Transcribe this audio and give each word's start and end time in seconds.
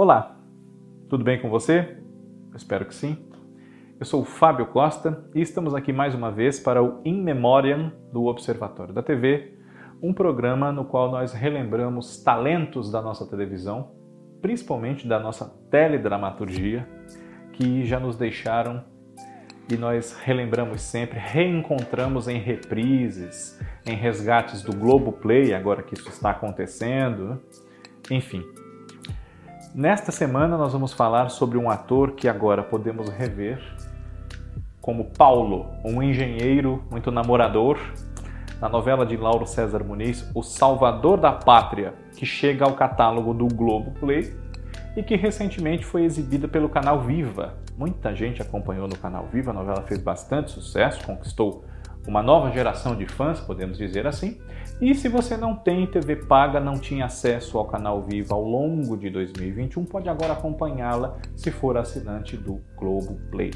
Olá, 0.00 0.36
tudo 1.10 1.24
bem 1.24 1.40
com 1.40 1.50
você? 1.50 1.96
Espero 2.54 2.84
que 2.84 2.94
sim. 2.94 3.18
Eu 3.98 4.06
sou 4.06 4.22
o 4.22 4.24
Fábio 4.24 4.66
Costa 4.66 5.24
e 5.34 5.40
estamos 5.40 5.74
aqui 5.74 5.92
mais 5.92 6.14
uma 6.14 6.30
vez 6.30 6.60
para 6.60 6.80
o 6.80 7.00
In 7.04 7.20
Memoriam 7.20 7.90
do 8.12 8.26
Observatório 8.26 8.94
da 8.94 9.02
TV, 9.02 9.58
um 10.00 10.12
programa 10.12 10.70
no 10.70 10.84
qual 10.84 11.10
nós 11.10 11.32
relembramos 11.32 12.22
talentos 12.22 12.92
da 12.92 13.02
nossa 13.02 13.26
televisão, 13.26 13.90
principalmente 14.40 15.04
da 15.04 15.18
nossa 15.18 15.46
teledramaturgia, 15.68 16.88
que 17.54 17.84
já 17.84 17.98
nos 17.98 18.14
deixaram 18.14 18.84
e 19.68 19.76
nós 19.76 20.16
relembramos 20.22 20.80
sempre, 20.80 21.18
reencontramos 21.18 22.28
em 22.28 22.38
reprises, 22.38 23.60
em 23.84 23.96
resgates 23.96 24.62
do 24.62 24.72
Globo 24.72 25.10
Play, 25.10 25.52
agora 25.52 25.82
que 25.82 25.94
isso 25.94 26.08
está 26.08 26.30
acontecendo, 26.30 27.30
né? 27.30 27.38
enfim. 28.12 28.44
Nesta 29.74 30.10
semana 30.10 30.56
nós 30.56 30.72
vamos 30.72 30.92
falar 30.92 31.28
sobre 31.28 31.58
um 31.58 31.68
ator 31.68 32.12
que 32.12 32.26
agora 32.26 32.62
podemos 32.62 33.10
rever 33.10 33.60
como 34.80 35.04
Paulo, 35.04 35.66
um 35.84 36.02
engenheiro 36.02 36.82
muito 36.90 37.10
namorador, 37.10 37.78
na 38.58 38.68
novela 38.68 39.04
de 39.04 39.16
Lauro 39.16 39.46
César 39.46 39.84
Muniz, 39.84 40.28
O 40.34 40.42
Salvador 40.42 41.20
da 41.20 41.32
Pátria, 41.32 41.92
que 42.16 42.24
chega 42.24 42.64
ao 42.64 42.72
catálogo 42.72 43.34
do 43.34 43.46
Globo 43.46 43.90
Play 44.00 44.34
e 44.96 45.02
que 45.02 45.14
recentemente 45.14 45.84
foi 45.84 46.04
exibida 46.04 46.48
pelo 46.48 46.70
canal 46.70 47.02
Viva. 47.02 47.54
Muita 47.76 48.14
gente 48.14 48.40
acompanhou 48.40 48.88
no 48.88 48.96
canal 48.96 49.26
Viva, 49.30 49.50
a 49.50 49.54
novela 49.54 49.82
fez 49.82 50.00
bastante 50.00 50.50
sucesso, 50.50 51.04
conquistou 51.04 51.62
uma 52.08 52.22
nova 52.22 52.50
geração 52.50 52.96
de 52.96 53.04
fãs, 53.04 53.38
podemos 53.38 53.76
dizer 53.76 54.06
assim. 54.06 54.40
E 54.80 54.94
se 54.94 55.10
você 55.10 55.36
não 55.36 55.54
tem 55.54 55.86
TV 55.86 56.16
paga, 56.16 56.58
não 56.58 56.78
tinha 56.78 57.04
acesso 57.04 57.58
ao 57.58 57.66
canal 57.66 58.00
Viva 58.00 58.34
ao 58.34 58.42
longo 58.42 58.96
de 58.96 59.10
2021, 59.10 59.84
pode 59.84 60.08
agora 60.08 60.32
acompanhá-la 60.32 61.18
se 61.36 61.50
for 61.50 61.76
assinante 61.76 62.34
do 62.34 62.62
Globo 62.74 63.20
Play. 63.30 63.50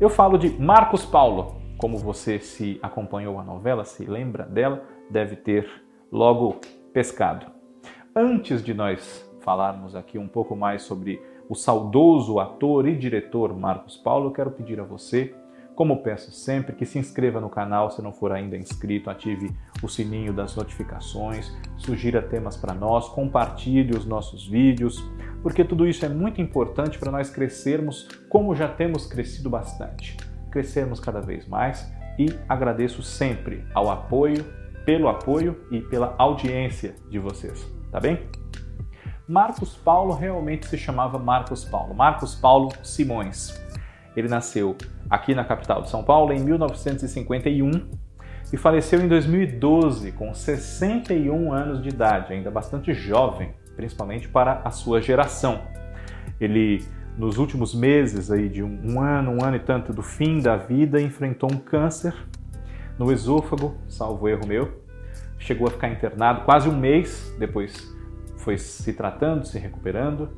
Eu 0.00 0.08
falo 0.08 0.38
de 0.38 0.48
Marcos 0.58 1.04
Paulo. 1.04 1.62
Como 1.76 1.98
você 1.98 2.38
se 2.38 2.78
acompanhou 2.82 3.38
a 3.38 3.44
novela, 3.44 3.84
se 3.84 4.06
lembra 4.06 4.44
dela, 4.44 4.82
deve 5.10 5.36
ter 5.36 5.68
logo 6.10 6.60
pescado. 6.94 7.46
Antes 8.16 8.64
de 8.64 8.72
nós 8.72 9.30
falarmos 9.40 9.94
aqui 9.94 10.16
um 10.16 10.28
pouco 10.28 10.56
mais 10.56 10.82
sobre 10.82 11.20
o 11.46 11.54
saudoso 11.54 12.40
ator 12.40 12.88
e 12.88 12.96
diretor 12.96 13.54
Marcos 13.54 13.98
Paulo, 13.98 14.28
eu 14.28 14.32
quero 14.32 14.50
pedir 14.50 14.80
a 14.80 14.84
você 14.84 15.34
como 15.74 16.02
peço 16.02 16.30
sempre, 16.30 16.74
que 16.74 16.86
se 16.86 16.98
inscreva 16.98 17.40
no 17.40 17.50
canal 17.50 17.90
se 17.90 18.00
não 18.00 18.12
for 18.12 18.32
ainda 18.32 18.56
inscrito, 18.56 19.10
ative 19.10 19.50
o 19.82 19.88
sininho 19.88 20.32
das 20.32 20.54
notificações, 20.54 21.52
sugira 21.76 22.22
temas 22.22 22.56
para 22.56 22.74
nós, 22.74 23.08
compartilhe 23.08 23.96
os 23.96 24.04
nossos 24.04 24.46
vídeos, 24.46 25.04
porque 25.42 25.64
tudo 25.64 25.86
isso 25.86 26.06
é 26.06 26.08
muito 26.08 26.40
importante 26.40 26.98
para 26.98 27.10
nós 27.10 27.28
crescermos 27.28 28.08
como 28.28 28.54
já 28.54 28.68
temos 28.68 29.06
crescido 29.06 29.50
bastante. 29.50 30.16
Crescermos 30.50 31.00
cada 31.00 31.20
vez 31.20 31.46
mais 31.46 31.92
e 32.18 32.26
agradeço 32.48 33.02
sempre 33.02 33.64
ao 33.74 33.90
apoio, 33.90 34.44
pelo 34.84 35.08
apoio 35.08 35.66
e 35.70 35.80
pela 35.80 36.14
audiência 36.18 36.94
de 37.10 37.18
vocês, 37.18 37.66
tá 37.90 37.98
bem? 37.98 38.20
Marcos 39.26 39.74
Paulo 39.74 40.12
realmente 40.12 40.66
se 40.66 40.76
chamava 40.76 41.18
Marcos 41.18 41.64
Paulo, 41.64 41.94
Marcos 41.94 42.34
Paulo 42.34 42.70
Simões. 42.82 43.63
Ele 44.16 44.28
nasceu 44.28 44.76
aqui 45.10 45.34
na 45.34 45.44
capital 45.44 45.82
de 45.82 45.90
São 45.90 46.02
Paulo 46.02 46.32
em 46.32 46.40
1951 46.40 47.70
e 48.52 48.56
faleceu 48.56 49.00
em 49.00 49.08
2012 49.08 50.12
com 50.12 50.32
61 50.32 51.52
anos 51.52 51.82
de 51.82 51.88
idade, 51.88 52.32
ainda 52.32 52.50
bastante 52.50 52.94
jovem, 52.94 53.52
principalmente 53.74 54.28
para 54.28 54.60
a 54.64 54.70
sua 54.70 55.00
geração. 55.00 55.62
Ele 56.40 56.84
nos 57.16 57.38
últimos 57.38 57.74
meses 57.74 58.30
aí 58.30 58.48
de 58.48 58.62
um 58.62 59.00
ano, 59.00 59.32
um 59.32 59.44
ano 59.44 59.56
e 59.56 59.60
tanto 59.60 59.92
do 59.92 60.02
fim 60.02 60.40
da 60.40 60.56
vida, 60.56 61.00
enfrentou 61.00 61.48
um 61.52 61.58
câncer 61.58 62.14
no 62.98 63.12
esôfago, 63.12 63.76
salvo 63.88 64.28
erro 64.28 64.46
meu. 64.46 64.82
Chegou 65.38 65.66
a 65.66 65.70
ficar 65.70 65.88
internado 65.88 66.42
quase 66.42 66.68
um 66.68 66.76
mês, 66.76 67.34
depois 67.38 67.92
foi 68.36 68.58
se 68.58 68.92
tratando, 68.92 69.46
se 69.46 69.58
recuperando 69.58 70.28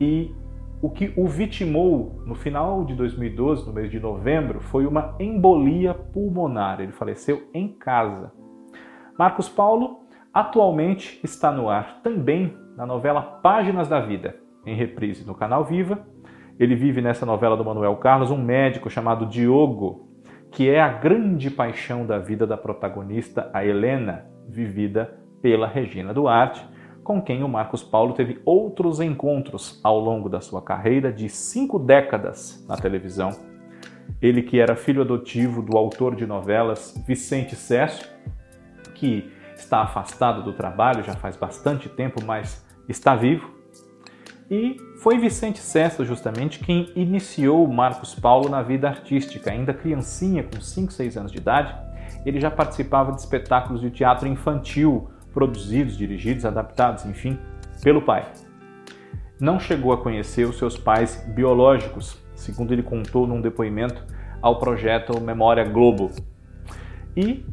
e 0.00 0.34
o 0.80 0.88
que 0.88 1.12
o 1.16 1.26
vitimou 1.26 2.22
no 2.24 2.34
final 2.34 2.84
de 2.84 2.94
2012, 2.94 3.66
no 3.66 3.72
mês 3.72 3.90
de 3.90 3.98
novembro, 3.98 4.60
foi 4.60 4.86
uma 4.86 5.16
embolia 5.18 5.92
pulmonar. 5.92 6.80
Ele 6.80 6.92
faleceu 6.92 7.48
em 7.52 7.68
casa. 7.68 8.32
Marcos 9.18 9.48
Paulo 9.48 10.04
atualmente 10.32 11.18
está 11.24 11.50
no 11.50 11.68
ar 11.68 12.00
também 12.02 12.56
na 12.76 12.86
novela 12.86 13.20
Páginas 13.20 13.88
da 13.88 13.98
Vida, 13.98 14.36
em 14.64 14.76
reprise 14.76 15.26
no 15.26 15.34
canal 15.34 15.64
Viva. 15.64 16.06
Ele 16.60 16.76
vive 16.76 17.00
nessa 17.00 17.26
novela 17.26 17.56
do 17.56 17.64
Manuel 17.64 17.96
Carlos 17.96 18.30
um 18.30 18.40
médico 18.40 18.88
chamado 18.88 19.26
Diogo, 19.26 20.08
que 20.52 20.70
é 20.70 20.80
a 20.80 20.88
grande 20.88 21.50
paixão 21.50 22.06
da 22.06 22.18
vida 22.18 22.46
da 22.46 22.56
protagonista, 22.56 23.50
a 23.52 23.64
Helena, 23.64 24.26
vivida 24.48 25.18
pela 25.42 25.66
Regina 25.66 26.14
Duarte 26.14 26.64
com 27.08 27.22
quem 27.22 27.42
o 27.42 27.48
Marcos 27.48 27.82
Paulo 27.82 28.12
teve 28.12 28.38
outros 28.44 29.00
encontros 29.00 29.80
ao 29.82 29.98
longo 29.98 30.28
da 30.28 30.42
sua 30.42 30.60
carreira 30.60 31.10
de 31.10 31.26
cinco 31.26 31.78
décadas 31.78 32.62
na 32.68 32.76
televisão. 32.76 33.30
Ele 34.20 34.42
que 34.42 34.60
era 34.60 34.76
filho 34.76 35.00
adotivo 35.00 35.62
do 35.62 35.78
autor 35.78 36.14
de 36.14 36.26
novelas 36.26 37.02
Vicente 37.06 37.56
Cesso, 37.56 38.06
que 38.94 39.32
está 39.56 39.80
afastado 39.80 40.42
do 40.42 40.52
trabalho 40.52 41.02
já 41.02 41.14
faz 41.14 41.34
bastante 41.34 41.88
tempo, 41.88 42.22
mas 42.22 42.62
está 42.86 43.16
vivo. 43.16 43.56
E 44.50 44.76
foi 44.98 45.16
Vicente 45.16 45.60
Cesso 45.60 46.04
justamente 46.04 46.58
quem 46.58 46.92
iniciou 46.94 47.64
o 47.64 47.72
Marcos 47.72 48.14
Paulo 48.14 48.50
na 48.50 48.60
vida 48.60 48.86
artística, 48.86 49.50
ainda 49.50 49.72
criancinha, 49.72 50.42
com 50.42 50.60
5, 50.60 50.92
6 50.92 51.16
anos 51.16 51.32
de 51.32 51.38
idade. 51.38 51.74
Ele 52.26 52.38
já 52.38 52.50
participava 52.50 53.12
de 53.12 53.20
espetáculos 53.20 53.80
de 53.80 53.90
teatro 53.90 54.28
infantil, 54.28 55.08
produzidos, 55.38 55.96
dirigidos, 55.96 56.44
adaptados, 56.44 57.06
enfim, 57.06 57.38
pelo 57.80 58.02
pai. 58.02 58.26
Não 59.40 59.60
chegou 59.60 59.92
a 59.92 59.96
conhecer 59.96 60.48
os 60.48 60.58
seus 60.58 60.76
pais 60.76 61.24
biológicos, 61.28 62.20
segundo 62.34 62.72
ele 62.72 62.82
contou 62.82 63.24
num 63.24 63.40
depoimento 63.40 64.04
ao 64.42 64.58
projeto 64.58 65.20
Memória 65.20 65.62
Globo. 65.62 66.10
E, 67.16 67.46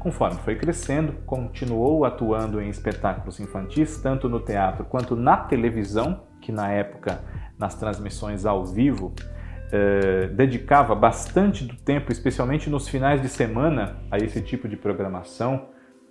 conforme 0.00 0.40
foi 0.40 0.56
crescendo, 0.56 1.12
continuou 1.24 2.04
atuando 2.04 2.60
em 2.60 2.68
espetáculos 2.68 3.38
infantis, 3.38 4.02
tanto 4.02 4.28
no 4.28 4.40
teatro 4.40 4.84
quanto 4.84 5.14
na 5.14 5.36
televisão, 5.36 6.24
que 6.40 6.50
na 6.50 6.72
época, 6.72 7.20
nas 7.56 7.76
transmissões 7.76 8.44
ao 8.44 8.66
vivo, 8.66 9.14
eh, 9.70 10.26
dedicava 10.34 10.96
bastante 10.96 11.64
do 11.64 11.76
tempo, 11.76 12.10
especialmente 12.10 12.68
nos 12.68 12.88
finais 12.88 13.22
de 13.22 13.28
semana, 13.28 13.98
a 14.10 14.18
esse 14.18 14.42
tipo 14.42 14.66
de 14.66 14.76
programação 14.76 15.68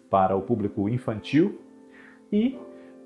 para 0.10 0.36
o 0.36 0.42
público 0.42 0.90
infantil 0.90 1.62
e 2.32 2.60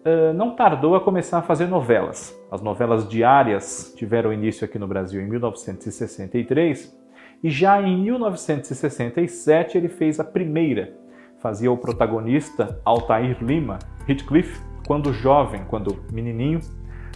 uh, 0.05 0.33
não 0.33 0.55
tardou 0.55 0.95
a 0.95 1.01
começar 1.01 1.39
a 1.39 1.41
fazer 1.41 1.67
novelas. 1.67 2.37
As 2.51 2.61
novelas 2.61 3.07
diárias 3.07 3.93
tiveram 3.95 4.33
início 4.33 4.65
aqui 4.65 4.77
no 4.77 4.87
Brasil 4.87 5.21
em 5.21 5.29
1963 5.29 7.03
e 7.43 7.49
já 7.49 7.81
em 7.81 7.97
1967 8.01 9.77
ele 9.77 9.89
fez 9.89 10.19
a 10.19 10.23
primeira. 10.23 10.93
Fazia 11.39 11.71
o 11.71 11.77
protagonista 11.77 12.79
Altair 12.85 13.43
Lima, 13.43 13.79
Heathcliff, 14.07 14.61
quando 14.87 15.13
jovem, 15.13 15.63
quando 15.67 16.03
menininho, 16.11 16.61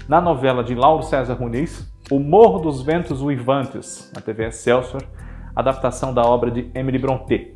na 0.08 0.20
novela 0.20 0.64
de 0.64 0.76
Lauro 0.76 1.04
César 1.04 1.40
Muniz, 1.40 1.90
O 2.12 2.20
Morro 2.20 2.60
dos 2.60 2.82
Ventos 2.82 3.22
Uivantes, 3.22 4.12
na 4.14 4.22
TV 4.22 4.48
Excelsior, 4.48 5.02
adaptação 5.56 6.14
da 6.14 6.24
obra 6.24 6.52
de 6.52 6.70
Emily 6.74 6.98
Brontë. 6.98 7.56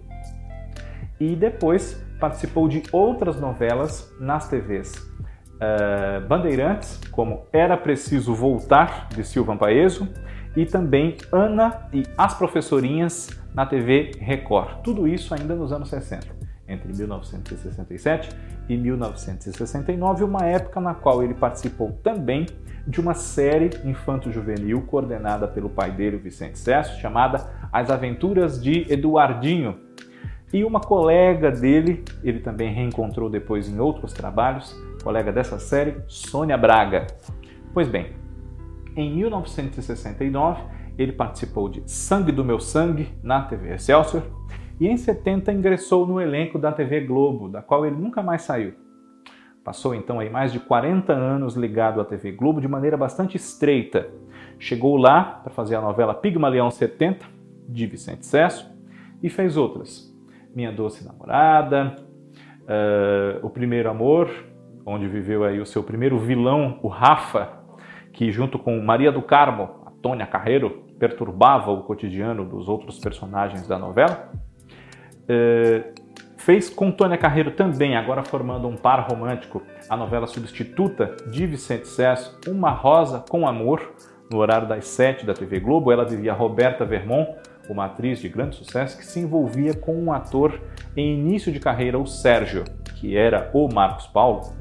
E 1.20 1.36
depois 1.36 2.02
participou 2.22 2.70
de 2.70 2.84
outras 2.92 3.42
novelas 3.42 4.16
nas 4.20 4.48
TVs 4.48 4.96
uh, 4.96 5.10
eh, 5.60 6.20
Bandeirantes, 6.22 7.02
como 7.12 7.48
Era 7.52 7.76
Preciso 7.76 8.34
Voltar, 8.36 9.10
de 9.10 9.26
Silvan 9.26 9.58
Paeso, 9.58 10.08
e 10.56 10.66
também 10.66 11.18
Ana 11.32 11.88
e 11.92 12.04
As 12.18 12.36
Professorinhas 12.36 13.30
na 13.54 13.66
TV 13.66 14.12
Record. 14.20 14.82
Tudo 14.84 15.08
isso 15.08 15.34
ainda 15.34 15.56
nos 15.56 15.74
anos 15.74 15.90
60, 15.90 16.28
entre 16.68 16.94
1967 16.94 18.30
e 18.70 18.78
1969, 18.78 20.24
uma 20.24 20.46
época 20.46 20.80
na 20.80 20.94
qual 20.94 21.24
ele 21.24 21.34
participou 21.34 21.92
também 22.04 22.46
de 22.86 23.00
uma 23.00 23.14
série 23.14 23.70
infanto-juvenil 23.84 24.82
coordenada 24.84 25.48
pelo 25.48 25.70
pai 25.70 25.92
dele, 25.92 26.18
Vicente 26.18 26.58
Sesso, 26.60 27.00
chamada 27.00 27.50
As 27.72 27.90
Aventuras 27.90 28.62
de 28.62 28.92
Eduardinho, 28.92 29.91
e 30.54 30.64
uma 30.64 30.82
colega 30.82 31.50
dele, 31.52 32.04
ele 32.24 32.40
também 32.40 32.74
reencontrou 32.74 33.30
depois 33.30 33.70
em 33.70 33.80
outros 33.80 34.12
trabalhos, 34.12 34.76
colega 35.04 35.32
dessa 35.32 35.60
série, 35.60 36.02
Sônia 36.08 36.58
Braga. 36.58 37.08
Pois 37.74 37.88
bem, 37.88 38.08
em 38.96 39.16
1969 39.16 40.62
ele 40.98 41.14
participou 41.14 41.70
de 41.70 41.90
Sangue 41.90 42.32
do 42.32 42.44
Meu 42.44 42.60
Sangue 42.60 43.10
na 43.24 43.44
TV 43.44 43.74
Excelsior 43.74 44.24
e 44.80 44.88
em 44.88 44.98
70 44.98 45.54
ingressou 45.54 46.06
no 46.06 46.20
elenco 46.20 46.60
da 46.60 46.72
TV 46.72 47.02
Globo, 47.02 47.48
da 47.48 47.62
qual 47.62 47.86
ele 47.86 47.96
nunca 47.96 48.22
mais 48.22 48.42
saiu. 48.42 48.74
Passou 49.64 49.94
então 49.94 50.20
aí 50.20 50.30
mais 50.30 50.52
de 50.52 50.60
40 50.60 51.14
anos 51.14 51.56
ligado 51.56 52.02
à 52.02 52.06
TV 52.06 52.32
Globo 52.32 52.60
de 52.60 52.68
maneira 52.68 52.98
bastante 52.98 53.38
estreita. 53.38 54.10
Chegou 54.60 54.98
lá 54.98 55.24
para 55.44 55.54
fazer 55.54 55.76
a 55.76 55.82
novela 55.82 56.16
Pigmalião 56.16 56.70
70, 56.70 57.26
de 57.70 57.86
Vicente 57.86 58.26
Cesso, 58.26 58.70
e 59.22 59.30
fez 59.30 59.56
outras. 59.56 60.11
Minha 60.56 60.72
Doce 60.72 61.06
Namorada, 61.06 61.96
uh, 62.62 63.46
O 63.46 63.50
Primeiro 63.50 63.90
Amor, 63.90 64.30
onde 64.86 65.08
viveu 65.08 65.44
aí 65.44 65.60
o 65.60 65.66
seu 65.66 65.84
primeiro 65.84 66.18
vilão, 66.18 66.80
o 66.82 66.88
Rafa, 66.88 67.50
que 68.14 68.32
junto 68.32 68.60
com 68.60 68.80
Maria 68.82 69.12
do 69.12 69.22
Carmo, 69.22 69.70
a 69.86 69.92
Tônia 70.02 70.26
Carreiro, 70.26 70.84
perturbava 71.00 71.72
o 71.72 71.84
cotidiano 71.84 72.46
dos 72.46 72.68
outros 72.68 73.00
personagens 73.00 73.68
da 73.68 73.78
novela. 73.78 74.32
Uh, 75.24 76.02
fez 76.38 76.70
com 76.70 76.92
Tônia 76.92 77.18
Carreiro 77.18 77.52
também, 77.52 77.96
agora 77.96 78.24
formando 78.24 78.68
um 78.68 78.76
par 78.76 79.08
romântico, 79.10 79.62
a 79.90 79.96
novela 79.96 80.28
substituta 80.28 81.16
de 81.32 81.46
Vicente 81.46 81.88
Cesso, 81.88 82.40
Uma 82.48 82.72
Rosa 82.72 83.24
com 83.30 83.48
Amor, 83.48 83.94
no 84.32 84.38
horário 84.40 84.68
das 84.68 84.88
sete 84.88 85.26
da 85.26 85.34
TV 85.34 85.60
Globo. 85.60 85.92
Ela 85.92 86.06
vivia 86.06 86.34
Roberta 86.34 86.86
Vermont, 86.86 87.30
uma 87.72 87.86
atriz 87.86 88.20
de 88.20 88.30
grande 88.30 88.56
sucesso 88.56 88.98
que 88.98 89.06
se 89.06 89.20
envolvia 89.20 89.74
com 89.74 89.96
um 89.96 90.12
ator 90.12 90.60
em 90.96 91.20
início 91.20 91.52
de 91.52 91.60
carreira, 91.60 91.98
o 91.98 92.06
Sérgio, 92.06 92.64
que 92.96 93.16
era 93.16 93.50
o 93.54 93.68
Marcos 93.72 94.08
Paulo. 94.08 94.54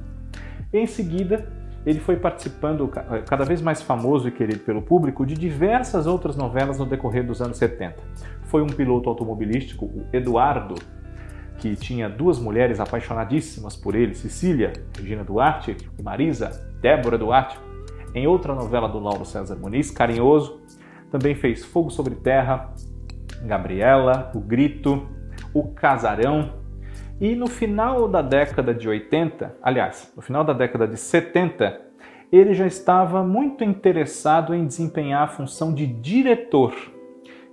Em 0.73 0.87
seguida, 0.87 1.47
ele 1.85 1.99
foi 1.99 2.17
participando, 2.17 2.89
cada 3.27 3.45
vez 3.45 3.63
mais 3.63 3.81
famoso 3.81 4.29
e 4.29 4.31
querido 4.31 4.61
pelo 4.61 4.83
público, 4.83 5.25
de 5.25 5.35
diversas 5.35 6.07
outras 6.07 6.37
novelas 6.37 6.79
no 6.79 6.87
decorrer 6.87 7.27
dos 7.27 7.41
anos 7.41 7.57
70. 7.57 7.97
Foi 8.45 8.63
um 8.63 8.67
piloto 8.67 9.09
automobilístico, 9.09 9.87
o 9.87 10.05
Eduardo, 10.13 10.75
que 11.59 11.75
tinha 11.77 12.09
duas 12.09 12.39
mulheres 12.39 12.81
apaixonadíssimas 12.81 13.77
por 13.77 13.95
ele, 13.95 14.15
Cecília, 14.15 14.73
Regina 14.97 15.25
Duarte, 15.25 15.77
e 15.99 16.03
Marisa, 16.03 16.67
Débora 16.81 17.19
Duarte. 17.19 17.59
Em 18.15 18.27
outra 18.27 18.55
novela 18.55 18.89
do 18.89 18.99
Lauro 18.99 19.25
César 19.25 19.57
Muniz, 19.57 19.91
Carinhoso, 19.91 20.61
também 21.11 21.35
fez 21.35 21.65
Fogo 21.65 21.91
sobre 21.91 22.15
Terra, 22.15 22.73
Gabriela, 23.43 24.31
O 24.35 24.41
Grito, 24.41 25.09
O 25.55 25.69
Casarão. 25.69 26.61
E 27.21 27.35
no 27.35 27.47
final 27.47 28.09
da 28.09 28.23
década 28.23 28.73
de 28.73 28.89
80, 28.89 29.57
aliás, 29.63 30.13
no 30.17 30.23
final 30.23 30.43
da 30.43 30.53
década 30.53 30.89
de 30.89 30.97
70, 30.97 31.81
ele 32.33 32.55
já 32.55 32.67
estava 32.67 33.23
muito 33.25 33.65
interessado 33.65 34.55
em 34.55 34.67
desempenhar 34.67 35.23
a 35.23 35.29
função 35.29 35.75
de 35.75 35.87
diretor. 35.87 36.75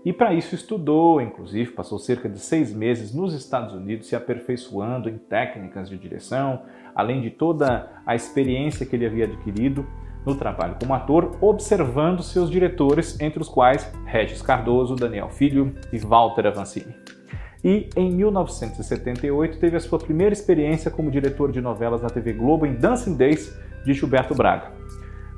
E 0.05 0.13
para 0.13 0.33
isso 0.33 0.55
estudou, 0.55 1.19
inclusive 1.19 1.71
passou 1.71 1.99
cerca 1.99 2.29
de 2.29 2.39
seis 2.39 2.73
meses 2.73 3.13
nos 3.13 3.33
Estados 3.33 3.73
Unidos 3.73 4.07
se 4.07 4.15
aperfeiçoando 4.15 5.09
em 5.09 5.17
técnicas 5.17 5.89
de 5.89 5.97
direção, 5.97 6.61
além 6.95 7.19
de 7.19 7.29
toda 7.29 7.91
a 8.05 8.15
experiência 8.15 8.85
que 8.85 8.95
ele 8.95 9.05
havia 9.05 9.25
adquirido 9.25 9.85
no 10.27 10.35
trabalho 10.35 10.75
como 10.79 10.93
ator, 10.93 11.37
observando 11.41 12.21
seus 12.21 12.51
diretores, 12.51 13.19
entre 13.19 13.41
os 13.41 13.47
quais 13.47 13.91
Regis 14.05 14.41
Cardoso, 14.41 14.95
Daniel 14.95 15.29
Filho 15.29 15.73
e 15.91 15.97
Walter 15.97 16.45
Avancini. 16.45 16.95
E 17.63 17.89
em 17.95 18.11
1978 18.11 19.57
teve 19.57 19.77
a 19.77 19.79
sua 19.79 19.97
primeira 19.97 20.33
experiência 20.33 20.91
como 20.91 21.09
diretor 21.09 21.51
de 21.51 21.59
novelas 21.59 22.01
na 22.01 22.09
TV 22.09 22.33
Globo 22.33 22.65
em 22.65 22.75
Dancing 22.75 23.15
Days 23.15 23.57
de 23.83 23.93
Gilberto 23.93 24.35
Braga, 24.35 24.71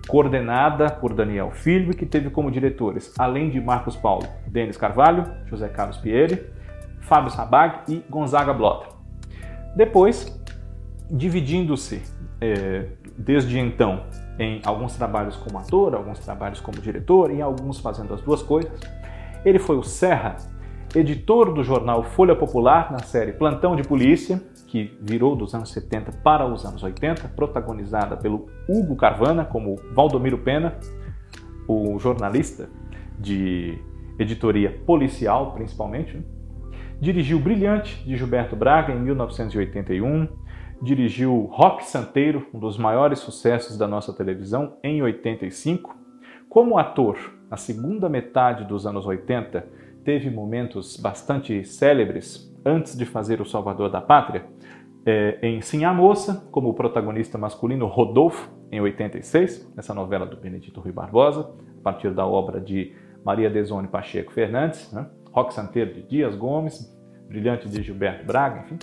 coordenada 0.08 0.90
por 0.90 1.14
Daniel 1.14 1.52
Filho, 1.52 1.96
que 1.96 2.06
teve 2.06 2.30
como 2.30 2.52
diretores, 2.52 3.14
além 3.18 3.50
de 3.50 3.62
Marcos 3.62 3.96
Paulo, 3.96 4.28
Denis 4.48 4.76
Carvalho, 4.76 5.26
José 5.46 5.70
Carlos 5.70 5.98
Pieri, 5.98 6.44
Fábio 7.02 7.30
Sabag 7.30 7.80
e 7.88 8.04
Gonzaga 8.10 8.54
Blota. 8.54 8.88
Depois, 9.76 10.38
dividindo-se 11.10 12.02
eh, 12.42 12.88
desde 13.18 13.58
então 13.60 14.04
em 14.40 14.62
alguns 14.66 14.96
trabalhos 14.96 15.36
como 15.36 15.60
ator, 15.60 15.94
alguns 15.94 16.18
trabalhos 16.20 16.62
como 16.62 16.80
diretor 16.80 17.30
e 17.30 17.42
alguns 17.42 17.80
fazendo 17.80 18.14
as 18.14 18.22
duas 18.22 18.42
coisas. 18.42 18.72
Ele 19.44 19.60
foi 19.60 19.78
o 19.78 19.84
Serra, 19.84 20.38
editor 20.96 21.54
do 21.54 21.64
jornal 21.64 22.04
Folha 22.04 22.36
Popular 22.36 22.90
na 22.92 23.00
série 23.00 23.34
Plantão 23.34 23.76
de 23.76 23.84
Polícia, 23.84 24.42
que 24.68 24.98
virou 25.02 25.36
dos 25.36 25.54
anos 25.54 25.72
70 25.72 26.14
para 26.24 26.46
os 26.46 26.66
anos 26.66 26.82
80, 26.82 27.28
protagonizada 27.36 28.16
pelo 28.16 28.48
Hugo 28.68 28.96
Carvana 28.96 29.44
como 29.44 29.76
Valdomiro 29.94 30.38
Pena, 30.38 30.76
o 31.68 32.00
jornalista 32.00 32.70
de 33.20 33.78
editoria 34.18 34.82
policial 34.86 35.52
principalmente. 35.52 36.16
Né? 36.16 36.24
Dirigiu 37.02 37.40
Brilhante 37.40 38.04
de 38.06 38.16
Gilberto 38.16 38.56
Braga 38.56 38.94
em 38.94 39.00
1981 39.00 40.28
dirigiu 40.82 41.50
Rock 41.52 41.86
Santeiro, 41.86 42.48
um 42.54 42.60
dos 42.60 42.78
maiores 42.78 43.20
sucessos 43.20 43.78
da 43.78 43.88
nossa 43.88 44.14
televisão, 44.14 44.78
em 44.84 45.02
85. 45.02 45.96
Como 46.48 46.78
ator, 46.78 47.18
na 47.50 47.58
segunda 47.58 48.08
metade 48.08 48.66
dos 48.66 48.88
anos 48.88 49.06
80, 49.06 49.68
teve 50.04 50.30
momentos 50.30 50.98
bastante 50.98 51.64
célebres 51.66 52.50
antes 52.66 52.98
de 52.98 53.06
fazer 53.06 53.42
O 53.42 53.46
Salvador 53.46 53.90
da 53.90 54.02
Pátria. 54.02 54.46
É, 55.06 55.40
em 55.42 55.62
Sim 55.62 55.86
a 55.86 55.94
Moça, 55.94 56.48
como 56.52 56.74
protagonista 56.74 57.38
masculino 57.38 57.86
Rodolfo, 57.86 58.50
em 58.72 58.80
86, 58.80 59.74
essa 59.78 59.94
novela 59.94 60.26
do 60.26 60.38
Benedito 60.38 60.80
Rui 60.80 60.92
Barbosa, 60.92 61.52
a 61.80 61.82
partir 61.82 62.12
da 62.12 62.26
obra 62.26 62.60
de 62.62 62.94
Maria 63.24 63.50
Desone 63.50 63.88
Pacheco 63.88 64.32
Fernandes, 64.32 64.92
né? 64.92 65.08
Rock 65.32 65.54
Santeiro 65.54 65.94
de 65.94 66.04
Dias 66.04 66.36
Gomes, 66.36 66.96
Brilhante 67.28 67.70
de 67.70 67.82
Gilberto 67.82 68.26
Braga, 68.26 68.62
enfim. 68.62 68.80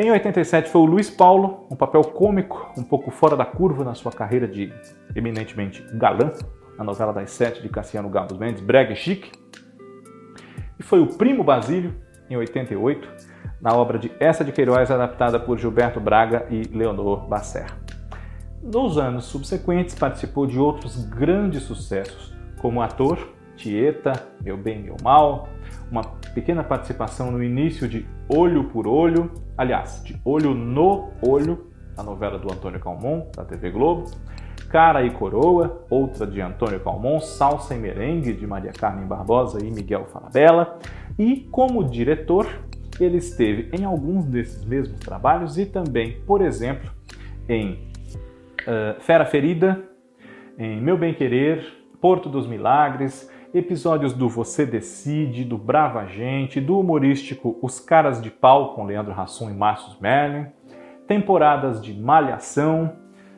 Em 0.00 0.12
87 0.12 0.70
foi 0.70 0.80
o 0.80 0.84
Luiz 0.84 1.10
Paulo, 1.10 1.66
um 1.68 1.74
papel 1.74 2.04
cômico, 2.04 2.72
um 2.78 2.84
pouco 2.84 3.10
fora 3.10 3.36
da 3.36 3.44
curva 3.44 3.82
na 3.82 3.94
sua 3.94 4.12
carreira 4.12 4.46
de 4.46 4.72
eminentemente 5.12 5.84
galã, 5.92 6.30
na 6.78 6.84
novela 6.84 7.12
das 7.12 7.32
sete 7.32 7.60
de 7.60 7.68
Cassiano 7.68 8.08
Gabos 8.08 8.38
Mendes, 8.38 8.62
Brega 8.62 8.92
e 8.92 8.96
Chique. 8.96 9.32
E 10.78 10.84
foi 10.84 11.00
o 11.00 11.08
Primo 11.08 11.42
Basílio, 11.42 11.96
em 12.30 12.36
88, 12.36 13.08
na 13.60 13.74
obra 13.74 13.98
de 13.98 14.12
Essa 14.20 14.44
de 14.44 14.52
Queiroz, 14.52 14.88
adaptada 14.88 15.40
por 15.40 15.58
Gilberto 15.58 15.98
Braga 15.98 16.46
e 16.48 16.62
Leonor 16.62 17.26
Basser. 17.26 17.66
Nos 18.62 18.98
anos 18.98 19.24
subsequentes, 19.24 19.96
participou 19.96 20.46
de 20.46 20.60
outros 20.60 21.04
grandes 21.06 21.64
sucessos, 21.64 22.32
como 22.60 22.80
ator, 22.80 23.18
Tieta, 23.56 24.12
Meu 24.44 24.56
Bem, 24.56 24.80
Meu 24.80 24.96
Mal, 25.02 25.48
uma 25.90 26.04
pequena 26.32 26.62
participação 26.62 27.32
no 27.32 27.42
início 27.42 27.88
de 27.88 28.06
Olho 28.28 28.64
por 28.64 28.86
Olho, 28.86 29.30
aliás, 29.56 30.02
de 30.04 30.20
Olho 30.24 30.54
no 30.54 31.10
Olho, 31.22 31.68
a 31.96 32.02
novela 32.02 32.38
do 32.38 32.52
Antônio 32.52 32.78
Calmon, 32.78 33.26
da 33.34 33.44
TV 33.44 33.70
Globo, 33.70 34.04
Cara 34.68 35.02
e 35.02 35.10
Coroa, 35.10 35.86
outra 35.88 36.26
de 36.26 36.40
Antônio 36.40 36.78
Calmon, 36.80 37.20
Salsa 37.20 37.74
e 37.74 37.78
Merengue, 37.78 38.34
de 38.34 38.46
Maria 38.46 38.72
Carmen 38.72 39.06
Barbosa 39.06 39.64
e 39.64 39.70
Miguel 39.70 40.04
Falabella, 40.06 40.78
e 41.18 41.48
como 41.50 41.82
diretor, 41.82 42.46
ele 43.00 43.16
esteve 43.16 43.70
em 43.72 43.84
alguns 43.84 44.26
desses 44.26 44.64
mesmos 44.64 45.00
trabalhos 45.00 45.56
e 45.56 45.64
também, 45.64 46.20
por 46.26 46.42
exemplo, 46.42 46.90
em 47.48 47.90
uh, 48.62 49.00
Fera 49.00 49.24
Ferida, 49.24 49.82
em 50.58 50.80
Meu 50.82 50.98
Bem 50.98 51.14
Querer, 51.14 51.64
Porto 52.00 52.28
dos 52.28 52.46
Milagres, 52.46 53.30
episódios 53.52 54.12
do 54.12 54.28
Você 54.28 54.66
Decide, 54.66 55.44
do 55.44 55.56
Brava 55.56 56.04
Gente, 56.06 56.60
do 56.60 56.78
humorístico 56.78 57.58
Os 57.62 57.80
Caras 57.80 58.20
de 58.20 58.30
Pau 58.30 58.74
com 58.74 58.84
Leandro 58.84 59.18
Hassum 59.18 59.50
e 59.50 59.54
Márcio 59.54 59.96
Merlin, 60.00 60.46
temporadas 61.06 61.82
de 61.82 61.94
Malhação, 61.94 62.92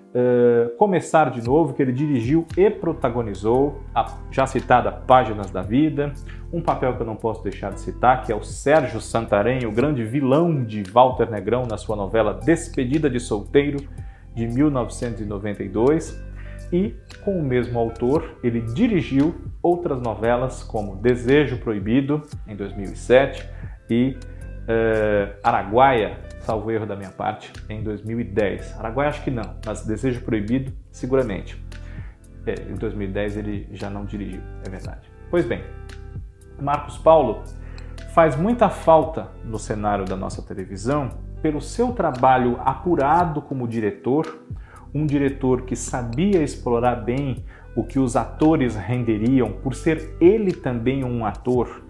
uh, 0.08 0.76
Começar 0.76 1.30
de 1.30 1.42
Novo, 1.42 1.74
que 1.74 1.82
ele 1.82 1.92
dirigiu 1.92 2.44
e 2.56 2.68
protagonizou, 2.68 3.80
a 3.94 4.06
já 4.30 4.46
citada 4.46 4.90
Páginas 4.90 5.50
da 5.50 5.62
Vida, 5.62 6.12
um 6.52 6.60
papel 6.60 6.96
que 6.96 7.02
eu 7.02 7.06
não 7.06 7.16
posso 7.16 7.44
deixar 7.44 7.70
de 7.70 7.80
citar, 7.80 8.24
que 8.24 8.32
é 8.32 8.34
o 8.34 8.42
Sérgio 8.42 9.00
Santarém, 9.00 9.64
o 9.64 9.72
grande 9.72 10.02
vilão 10.02 10.64
de 10.64 10.82
Walter 10.82 11.30
Negrão 11.30 11.66
na 11.66 11.76
sua 11.76 11.94
novela 11.94 12.34
Despedida 12.34 13.08
de 13.08 13.20
Solteiro, 13.20 13.78
de 14.34 14.46
1992 14.46 16.20
e, 16.72 16.94
com 17.24 17.38
o 17.38 17.42
mesmo 17.42 17.78
autor, 17.78 18.36
ele 18.42 18.60
dirigiu 18.60 19.34
outras 19.62 20.00
novelas 20.00 20.62
como 20.62 20.96
Desejo 20.96 21.58
Proibido, 21.58 22.22
em 22.46 22.56
2007, 22.56 23.48
e 23.88 24.16
uh, 24.62 25.36
Araguaia, 25.42 26.18
salvo 26.40 26.70
erro 26.70 26.86
da 26.86 26.96
minha 26.96 27.10
parte, 27.10 27.52
em 27.68 27.82
2010. 27.82 28.78
Araguaia 28.78 29.10
acho 29.10 29.22
que 29.22 29.30
não, 29.30 29.56
mas 29.64 29.84
Desejo 29.84 30.22
Proibido, 30.22 30.72
seguramente. 30.90 31.62
É, 32.46 32.54
em 32.70 32.74
2010 32.74 33.36
ele 33.36 33.68
já 33.72 33.90
não 33.90 34.04
dirigiu, 34.04 34.40
é 34.66 34.70
verdade. 34.70 35.10
Pois 35.30 35.44
bem, 35.44 35.62
Marcos 36.58 36.96
Paulo 36.96 37.42
faz 38.14 38.34
muita 38.34 38.70
falta 38.70 39.28
no 39.44 39.58
cenário 39.58 40.04
da 40.04 40.16
nossa 40.16 40.42
televisão 40.42 41.10
pelo 41.42 41.60
seu 41.60 41.92
trabalho 41.92 42.58
apurado 42.60 43.40
como 43.42 43.68
diretor, 43.68 44.42
um 44.92 45.06
diretor 45.06 45.62
que 45.62 45.76
sabia 45.76 46.42
explorar 46.42 46.96
bem 46.96 47.44
o 47.80 47.84
que 47.84 47.98
os 47.98 48.14
atores 48.14 48.76
renderiam 48.76 49.52
por 49.52 49.74
ser 49.74 50.14
ele 50.20 50.52
também 50.52 51.02
um 51.02 51.24
ator 51.24 51.82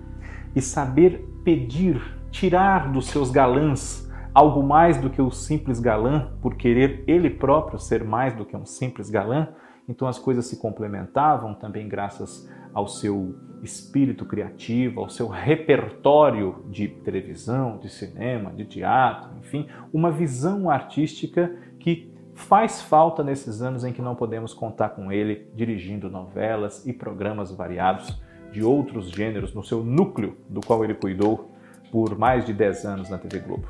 e 0.55 0.63
saber 0.63 1.29
pedir, 1.45 2.01
tirar 2.31 2.93
dos 2.93 3.09
seus 3.09 3.29
galãs 3.29 4.09
algo 4.33 4.63
mais 4.63 4.99
do 4.99 5.11
que 5.11 5.21
o 5.21 5.33
simples 5.33 5.81
galã, 5.81 6.31
por 6.41 6.55
querer 6.55 7.03
ele 7.09 7.29
próprio 7.29 7.77
ser 7.77 8.05
mais 8.05 8.33
do 8.37 8.45
que 8.45 8.57
um 8.57 8.65
simples 8.65 9.11
galã, 9.11 9.49
então 9.89 10.07
as 10.07 10.17
coisas 10.17 10.47
se 10.47 10.61
complementavam 10.61 11.55
também 11.55 11.89
graças 11.89 12.49
ao 12.73 12.87
seu 12.87 13.35
espírito 13.61 14.25
criativo, 14.25 15.01
ao 15.01 15.11
seu 15.11 15.27
repertório 15.27 16.65
de 16.71 16.87
televisão, 16.87 17.79
de 17.79 17.89
cinema, 17.89 18.53
de 18.53 18.65
teatro, 18.65 19.37
enfim, 19.41 19.67
uma 19.93 20.13
visão 20.13 20.71
artística 20.71 21.53
que 21.81 22.10
faz 22.41 22.81
falta 22.81 23.23
nesses 23.23 23.63
anos 23.63 23.85
em 23.85 23.93
que 23.93 24.03
não 24.03 24.15
podemos 24.15 24.55
contar 24.55 24.91
com 24.91 25.13
ele 25.13 25.49
dirigindo 25.55 26.11
novelas 26.11 26.85
e 26.87 26.93
programas 26.93 27.53
variados 27.53 28.21
de 28.51 28.65
outros 28.65 29.11
gêneros 29.11 29.55
no 29.55 29.63
seu 29.63 29.85
núcleo, 29.85 30.37
do 30.49 30.61
qual 30.61 30.83
ele 30.83 30.95
cuidou 30.95 31.53
por 31.93 32.19
mais 32.19 32.45
de 32.45 32.53
10 32.53 32.85
anos 32.85 33.11
na 33.11 33.19
TV 33.19 33.41
Globo. 33.41 33.69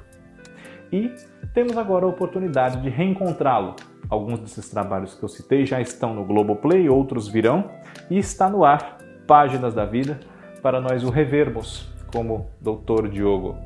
E 0.92 1.12
temos 1.52 1.76
agora 1.76 2.06
a 2.06 2.08
oportunidade 2.08 2.80
de 2.80 2.88
reencontrá-lo. 2.88 3.76
Alguns 4.08 4.38
desses 4.38 4.68
trabalhos 4.68 5.14
que 5.14 5.22
eu 5.22 5.28
citei 5.28 5.66
já 5.66 5.80
estão 5.80 6.14
no 6.14 6.24
Globoplay, 6.24 6.88
outros 6.88 7.28
virão, 7.28 7.70
e 8.08 8.18
está 8.18 8.48
no 8.48 8.64
ar 8.64 8.98
Páginas 9.26 9.74
da 9.74 9.84
Vida 9.84 10.18
para 10.62 10.80
nós 10.80 11.04
o 11.04 11.10
revermos 11.10 11.88
como 12.12 12.50
Dr. 12.60 13.08
Diogo. 13.08 13.56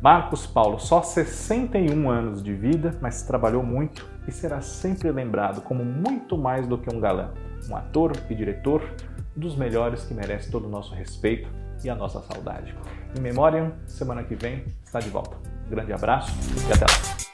Marcos 0.00 0.46
Paulo, 0.46 0.78
só 0.78 1.02
61 1.02 2.08
anos 2.08 2.42
de 2.42 2.54
vida, 2.54 2.96
mas 3.00 3.22
trabalhou 3.22 3.64
muito 3.64 4.06
e 4.28 4.32
será 4.32 4.60
sempre 4.60 5.10
lembrado 5.10 5.60
como 5.62 5.84
muito 5.84 6.38
mais 6.38 6.68
do 6.68 6.78
que 6.78 6.94
um 6.94 7.00
galã, 7.00 7.30
um 7.68 7.74
ator 7.74 8.12
e 8.30 8.34
diretor 8.34 8.82
dos 9.34 9.56
melhores 9.56 10.04
que 10.04 10.14
merece 10.14 10.50
todo 10.50 10.66
o 10.66 10.70
nosso 10.70 10.94
respeito 10.94 11.48
e 11.82 11.90
a 11.90 11.96
nossa 11.96 12.20
saudade. 12.20 12.74
Em 13.16 13.20
Memória, 13.20 13.72
semana 13.86 14.22
que 14.22 14.36
vem 14.36 14.64
está 14.84 15.00
de 15.00 15.10
volta. 15.10 15.36
grande 15.68 15.92
abraço 15.92 16.32
e 16.68 16.72
até 16.72 16.84
lá. 16.84 17.27